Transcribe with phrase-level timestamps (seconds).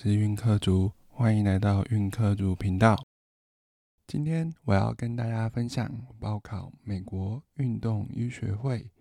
[0.00, 3.04] 是运科族，欢迎来到运科族频道。
[4.06, 5.90] 今天我要跟大家分享
[6.20, 8.92] 报考美国运动医学会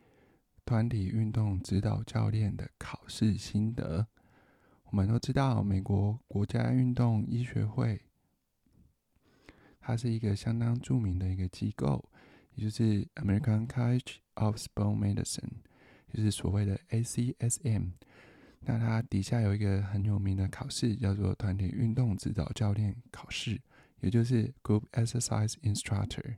[0.65, 4.07] 团体运动指导教练的考试心得。
[4.85, 8.01] 我们都知道，美国国家运动医学会，
[9.79, 12.09] 它是一个相当著名的一个机构，
[12.55, 15.61] 也就是 American College of Sport Medicine，
[16.11, 17.91] 就是所谓的 ACSM。
[18.59, 23.61] 那它底下有一个很有名的考试，叫做团体运动指导教练考试，
[24.01, 26.37] 也就是 Group Exercise Instructor。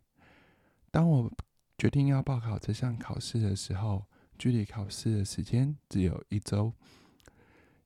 [0.91, 1.31] 当我
[1.77, 4.05] 决定要报考这项考试的时候，
[4.37, 6.73] 距离考试的时间只有一周。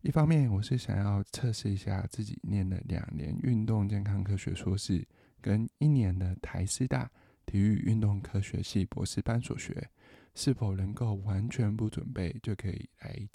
[0.02, 5.08] 一方面，我是想要测试一下自己念了两年运动健康科学硕士，
[5.40, 7.10] 跟一年的台师大
[7.46, 9.90] 体育运动科学系博士班所学，
[10.36, 13.30] 是否能够完全不准备就可以来。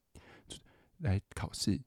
[0.99, 1.81] 来考试，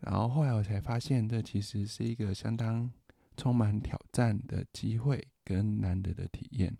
[0.00, 2.90] 然后后来我才发现，这其实是一个相当
[3.36, 6.76] 充满挑战的机会跟难得的体验。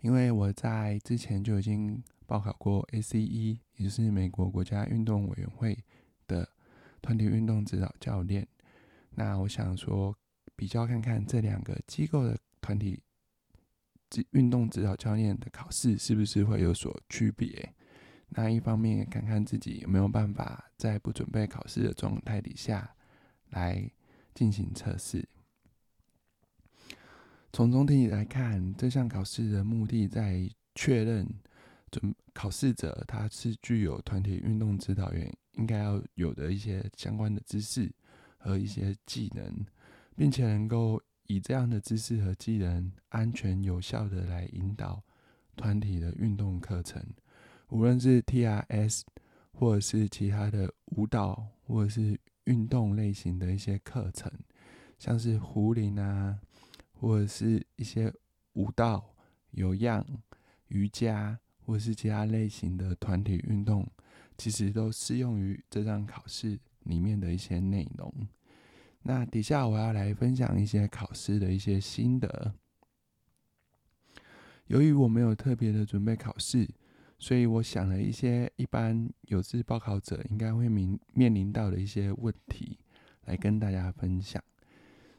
[0.00, 5.76] 因为我在之前就已经报考过 ACE，也就是美国国家运动委员会
[6.28, 6.48] 的
[7.00, 8.46] 团体运动指导教练。
[9.10, 10.14] 那我想说，
[10.54, 13.02] 比较看看这两个机构的团体
[14.32, 17.74] 运动指导教练的考试是不是会有所区别。
[18.28, 22.94] 那一方面看看自己有没有办法在不准备考试的状态底下
[23.50, 23.90] 来
[24.34, 25.26] 进行测试。
[27.52, 31.26] 从总体来看，这项考试的目的在确认
[31.90, 37.90] 准考试者他是具有团体运动指导员应该要有的一些相关的知识
[38.36, 39.64] 和一些技能，
[40.14, 45.02] 并且能够以这样的知识和技能安全有效的来引导
[45.56, 47.02] 团体的运动课程。
[47.68, 49.02] 无论是 TRS，
[49.52, 54.30] 或者是其他的舞蹈，或者是运动类型的一些课程，
[54.98, 56.38] 像是壶铃啊，
[56.92, 58.12] 或者是一些
[58.52, 59.14] 舞蹈、
[59.50, 60.06] 有氧、
[60.68, 63.84] 瑜伽，或者是其他类型的团体运动，
[64.38, 68.12] 其实都适用于这张考试里面的一些内容。
[69.02, 72.54] 那底下我要来分享一些考试的一些心得。
[74.68, 76.68] 由于我没有特别的准备考试。
[77.18, 82.78] 所以我想了一些一般有志报考者应该会面面临到的一些问题，
[83.24, 84.42] 来跟大家分享。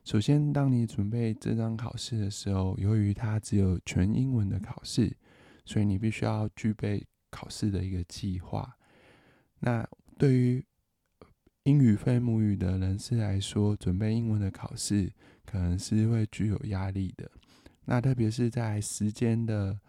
[0.06, 5.12] 首先，当你准备这张考试的时候，由于它只有全英文的考试，
[5.66, 8.78] 所以你必须要具备考试的一个计划。
[9.59, 9.85] 那
[10.19, 10.64] 对于
[11.64, 15.12] 英语非母语的人士来说，准备英文的考试
[15.46, 17.29] 可能是会具有压力的。
[17.85, 19.79] 那特别是在时间的。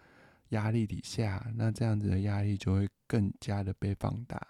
[0.51, 4.41] 压力底下，那这样子的压力就会更加的被放大。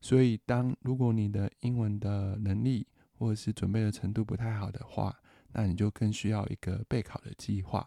[0.00, 5.16] 所以，当如果你的英文的能力或者是准备的程度不太好的话，
[5.52, 7.86] 那你就更需要一个备考的计划。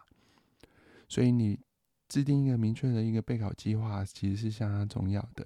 [1.09, 1.59] 所以，你
[2.07, 5.45] 制定一个明确的一个备考计划，其实是相当重要的。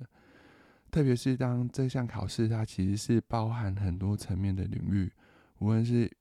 [0.92, 5.12] 特别是当这项考试它其实是包含很多层面的领域，
[5.60, 6.12] 无论是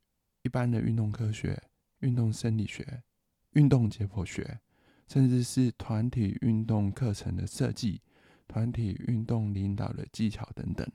[0.42, 1.60] 一般的运动科学、
[2.00, 3.02] 运动生理学、
[3.52, 4.60] 运动解剖学。
[5.08, 8.00] 甚至是团体运动课程的设计、
[8.46, 10.86] 团体运动领导的技巧等等。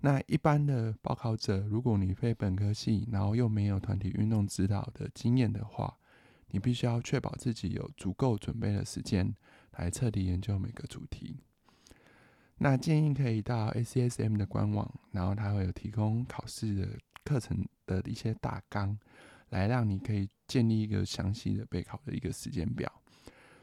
[0.00, 5.98] 那一般的报考者，如果你非本科系，然后又没有团体运动指导的经验的话，
[6.50, 9.34] 你必须要确保自己有足够准备的时间
[9.72, 11.36] 来彻底研究每个主题。
[12.58, 16.88] 那建议可以到 ACSM 的官网，然后它会有提供考试的
[17.24, 18.98] 课程的一些大纲，
[19.50, 22.90] 来让你可以建立一个详细的备考的一个时间表。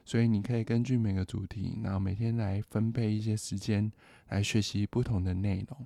[0.06, 3.92] 所以你可以根据每个主题，然后每天来分配一些时间
[4.30, 5.86] 来学习不同的内容。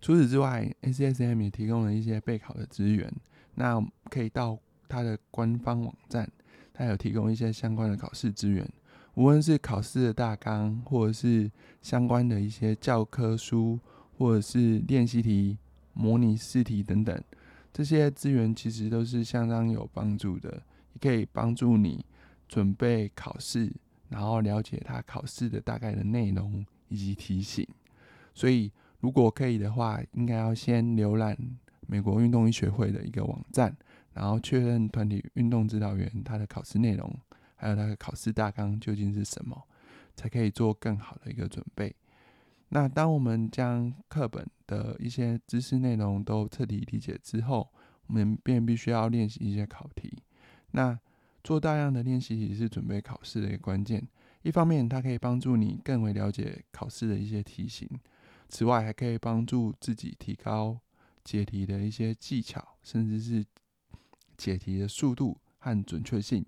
[0.00, 3.12] 除此之外，ACSM 也提供了一些备考的资源，
[3.54, 3.80] 那
[4.10, 4.58] 可以到
[4.88, 6.30] 它的官方网站，
[6.72, 8.66] 它有提供一些相关的考试资源，
[9.14, 11.50] 无论是考试的大纲，或者是
[11.82, 13.78] 相关的一些教科书，
[14.16, 15.58] 或者是练习题、
[15.92, 17.22] 模拟试题等等，
[17.72, 20.62] 这些资源其实都是相当有帮助的，
[20.94, 22.04] 也可以帮助你。
[22.48, 23.72] 准备考试，
[24.08, 27.66] 然后了解他考试的大概的内容以及题型。
[28.34, 28.70] 所以，
[29.00, 31.36] 如果可以的话，应该要先浏览
[31.86, 33.76] 美国运动医学会的一个网站，
[34.12, 37.18] 然后确认团体运动指导员他的考试内容，
[37.54, 39.60] 还有他的考试大纲究竟是什么，
[40.14, 41.94] 才可以做更好的一个准备。
[42.68, 47.70] 那当我们将课本的一些知识内容都彻底理解之后，
[48.06, 50.18] 我们便必须要练习一些考题。
[50.72, 50.98] 那
[51.46, 54.04] 做大量的练习题是准备考试的一个关键。
[54.42, 57.86] 一方面，它可以帮助你更为了解考试的一些题型；
[58.48, 60.76] 此外，还可以帮助自己提高
[61.22, 63.46] 解题的一些技巧，甚至是
[64.36, 66.44] 解题的速度和准确性。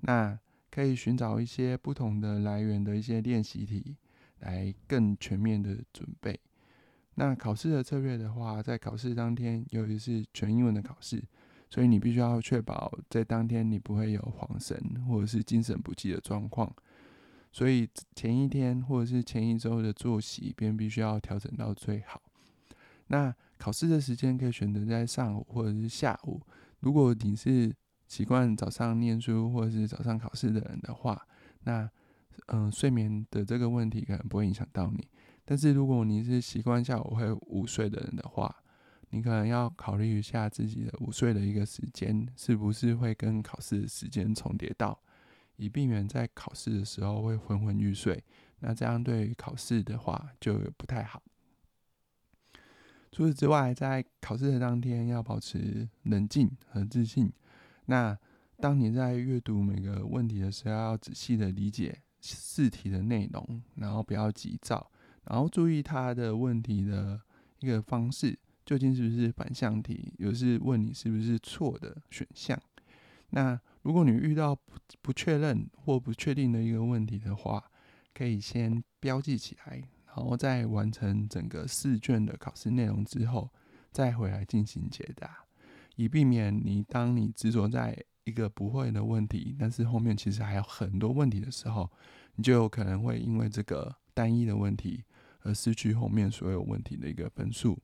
[0.00, 0.38] 那
[0.70, 3.96] 可以寻找一些不同的来源的一些练习题，
[4.40, 6.38] 来更全面的准备。
[7.14, 11.24] 那考试的策略的话，在考试当天，由于是全英文的考试，
[11.72, 14.78] 所以你必须要确保在当天你不会有恍神
[15.08, 16.70] 或者是精神不济的状况。
[17.50, 22.20] 所以前一天或者是前一周的作息便必须要调整到最好。
[23.06, 26.42] 那考试的时间可以选择在上午或者是下午。
[26.80, 27.74] 如果你是
[28.06, 31.26] 习惯早上念书或者是早上考试的人的话，
[31.64, 31.88] 那
[32.48, 35.08] 嗯，睡眠的这个问题可能不会影响到你。
[35.42, 38.61] 但是如果你是习惯下午会午睡的人的话，
[39.14, 44.98] 你可能要考虑一下自己的午睡的一个时间是不是会跟考试时间重叠到，
[45.56, 48.24] 以避免在考试的时候会昏昏欲睡。
[48.60, 51.22] 那这样对于考试的话就不太好。
[53.10, 57.30] 除此之外，在考试的当天要保持冷静和自信。
[57.84, 58.18] 那
[58.56, 64.90] 当你在阅读每个问题的时候，要仔细的理解试题的内容，然后不要急躁，
[65.24, 67.20] 然后注意它的问题的
[67.58, 72.60] 一个方式，究竟是不是反向题，有是问你是不是错的选项。
[73.30, 77.64] 那如果你遇到不不确认或不确定的一个问题的话，
[78.14, 83.50] 可以先标记起来，然后在完成整个试卷的考试内容之后，
[83.90, 85.44] 再回来进行解答。
[85.96, 91.90] 以避免你当你执着在一个不会的问题，但是后面其实还有很多问题的时候，
[92.36, 95.02] 你就有可能会因为这个单一的问题
[95.40, 97.78] 而失去后面所有问题的一个分数。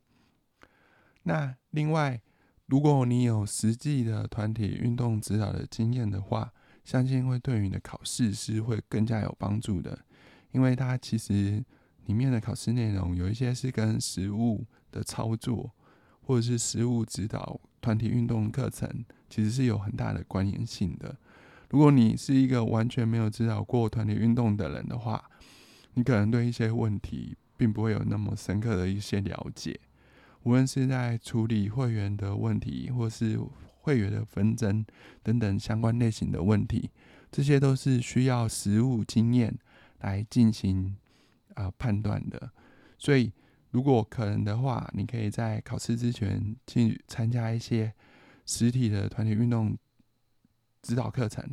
[1.28, 2.20] 那另外，
[2.66, 6.50] 如果你有实际的团体运动指导的经验的话，
[6.84, 9.98] 相信会对你的考试是会更加有帮助的，
[10.52, 11.62] 因为它其实
[12.06, 15.70] 里面的考试内容有一些是跟实物的操作。
[16.20, 18.86] 或者是实物指导团体运动课程，
[19.30, 21.16] 其实是有很大的关联性的。
[21.70, 25.24] 如果你是一个完全没有指导过团体运动的人的话，
[25.94, 29.80] 你可能对一些问题并不会有那么深刻的一些了解。
[30.42, 33.38] 无论是在处理会员的问题，或是
[33.80, 34.84] 会员的纷争
[35.22, 36.90] 等等相关类型的问题，
[37.30, 39.58] 这些都是需要实务经验
[40.00, 40.96] 来进行
[41.54, 42.50] 啊判断的。
[42.98, 43.32] 所以。
[43.70, 47.92] 如果可能的话，你可以在考试之前去参加一些
[48.46, 49.76] 实体的团体运动
[50.80, 51.44] 指导课程，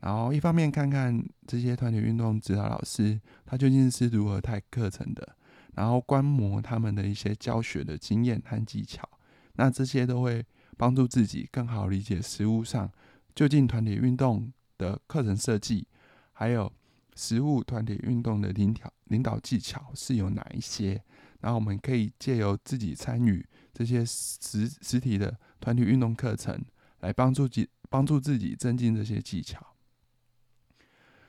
[0.00, 5.34] 然后一方面看看这些团体运动指导老师他究竟是如何带课程的，
[5.74, 9.08] 然后观摩他们的一些教学的经验和技巧，
[9.54, 10.44] 那这些都会
[10.76, 12.90] 帮助自己更好理解实务上
[13.34, 15.86] 究竟团体运动的课程设计，
[16.32, 16.72] 还有
[17.14, 21.02] 实务团体运动的领导领导技巧是有哪一些。
[21.40, 23.44] 然后我们可以借由自己参与
[23.74, 26.64] 这些实实体的团体运动课程，
[27.00, 29.74] 来帮助自帮助自己增进这些技巧。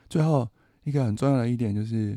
[0.08, 0.48] 最后
[0.84, 2.16] 一个很重要的一点就是，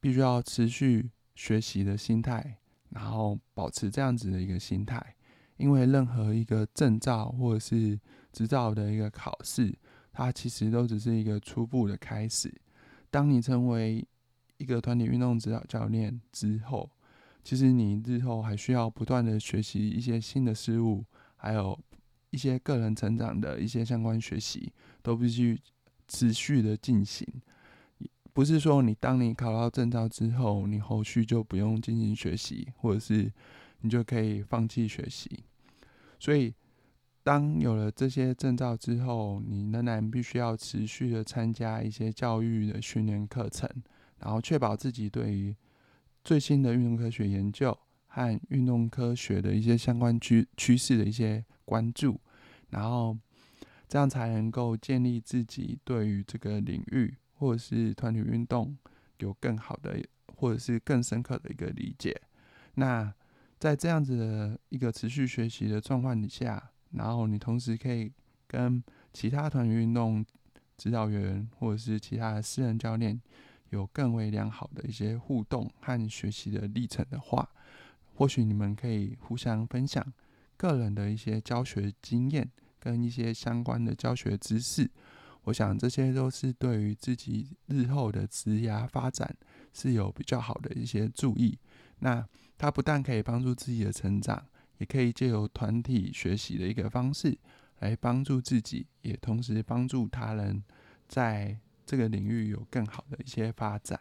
[0.00, 1.10] 必须要持续
[1.40, 2.58] 学习的心态，
[2.90, 5.16] 然后保持这样子的一个心态。
[5.56, 7.98] 因为任何一个证照或者是
[8.30, 9.74] 执照的一个考试，
[10.12, 12.52] 它其实都只是一个初步的开始。
[13.10, 14.06] 当你成为
[14.58, 16.90] 一个团体运动指导教练之后，
[17.42, 21.06] 其实你日后还需要不断的学习一些新的事物，
[21.36, 21.78] 还有
[22.28, 24.70] 一些个人成长的一些相关学习，
[25.00, 25.58] 都必须
[26.06, 27.26] 持续的进行。
[28.32, 33.32] 不是说你当你考到证照之后，你后续就不用进行学习，或者是
[33.80, 35.44] 你就可以放弃学习。
[36.18, 36.54] 所以，
[37.22, 43.68] 当有了这些证照之后，你仍然必须要持续的参加一些教育的训练课程，
[44.18, 45.54] 然后确保自己对于。
[46.22, 47.74] 最新的运动科学研究
[48.06, 52.20] 和运动科学的一些相关趋趋势的一些关注，
[52.68, 53.16] 然后
[53.88, 58.76] 这样才能够建立自己对于这个领域或者是团体运动
[59.18, 60.00] 有更好的
[60.36, 62.14] 或者是更深刻的一个理解。
[62.74, 63.12] 那
[63.58, 68.12] 在这样子的一个持续学习的状况底下，然后你同时可以
[68.46, 68.80] 跟
[69.12, 70.24] 其他团体运动
[70.76, 73.20] 指导员或者是其他的私人教练。
[73.70, 77.48] 有更为良好的一些互动和学习的历程的话，
[78.16, 80.04] 或许你们可以互相分享
[80.56, 84.90] 个人的一些教学经验跟一些相关的教学知识。
[85.44, 89.36] 我想这些都是对于自己日后的职涯发展
[89.72, 91.58] 是有比较好的一些注意。
[91.98, 94.44] 那它不但可以帮助自己的成长，
[94.78, 97.36] 也可以借由团体学习的一个方式
[97.80, 100.62] 来帮助自己，也同时帮助他人
[101.08, 101.58] 在。
[101.86, 103.98] 这个领域有更好的一些发展，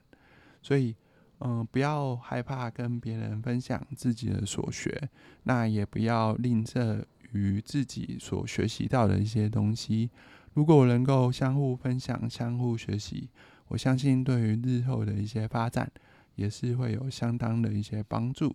[0.61, 0.95] 所以
[1.39, 5.09] 嗯，不要害怕跟别人分享自己的所学，
[5.41, 10.11] 那也不要吝啬于自己所学习到的一些东西。
[10.59, 13.29] 如果能够相互分享、相互学习，
[13.69, 15.89] 我相信对于日后的一些发展
[16.35, 18.53] 也是会有相当的一些帮助。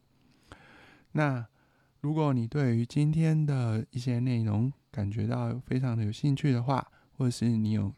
[1.12, 1.46] 那
[2.02, 7.90] 如果你对于今天的一些内容感觉到非常的有兴趣的话，或者是你有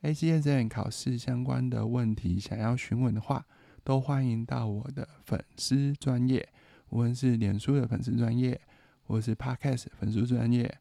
[0.00, 3.44] A C S N 考试相关的问题想要询问的话，
[3.82, 6.48] 都欢迎到我的粉丝专业，
[6.88, 8.58] 无论是脸书的粉丝专业，
[9.02, 10.78] 或是 Podcast 粉丝专业，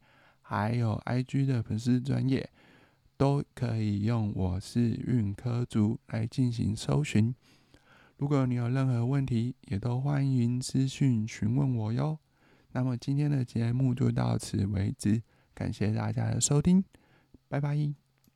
[0.56, 2.48] 还有 I G 的粉丝专业，
[3.18, 7.34] 都可以用我是运科族来进行搜寻。
[8.18, 12.20] 如果你有任何问题，也都欢迎私讯询问我哟。
[12.74, 15.24] 那么今天的节目就到此为止，
[15.56, 16.84] 感谢大家的收听，
[17.50, 18.03] 拜拜。